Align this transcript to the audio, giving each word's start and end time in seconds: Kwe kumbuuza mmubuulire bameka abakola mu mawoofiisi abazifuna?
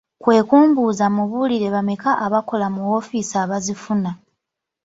Kwe 0.23 0.37
kumbuuza 0.47 1.05
mmubuulire 1.09 1.67
bameka 1.75 2.09
abakola 2.25 2.65
mu 2.73 2.79
mawoofiisi 2.83 3.35
abazifuna? 3.43 4.11